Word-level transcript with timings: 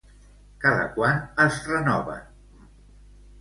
Cada 0.63 0.87
quan 0.95 1.21
es 1.45 1.59
renoven? 1.73 2.65